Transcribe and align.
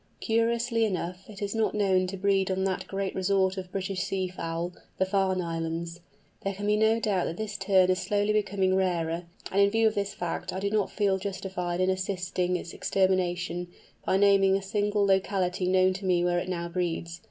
Curiously 0.19 0.83
enough, 0.83 1.29
it 1.29 1.43
is 1.43 1.53
not 1.53 1.75
known 1.75 2.07
to 2.07 2.17
breed 2.17 2.49
on 2.49 2.63
that 2.63 2.87
great 2.87 3.13
resort 3.13 3.55
of 3.55 3.71
British 3.71 4.01
sea 4.01 4.27
fowl, 4.27 4.71
the 4.97 5.05
Farne 5.05 5.41
Islands. 5.43 5.99
There 6.43 6.55
can 6.55 6.65
be 6.65 6.75
no 6.75 6.99
doubt 6.99 7.25
that 7.25 7.37
this 7.37 7.55
Tern 7.55 7.91
is 7.91 7.99
slowly 7.99 8.33
becoming 8.33 8.75
rarer, 8.75 9.25
and 9.51 9.61
in 9.61 9.69
view 9.69 9.87
of 9.87 9.93
this 9.93 10.15
fact 10.15 10.51
I 10.53 10.59
do 10.59 10.71
not 10.71 10.89
feel 10.89 11.19
justified 11.19 11.79
in 11.79 11.91
assisting 11.91 12.55
its 12.55 12.73
extermination, 12.73 13.67
by 14.03 14.17
naming 14.17 14.55
a 14.57 14.63
single 14.63 15.05
locality 15.05 15.67
known 15.67 15.93
to 15.93 16.05
me 16.05 16.23
where 16.23 16.39
it 16.39 16.49
now 16.49 16.67
breeds. 16.67 17.19